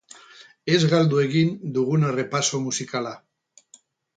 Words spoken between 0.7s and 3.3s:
Ez galdu egin dugun errepaso musikala.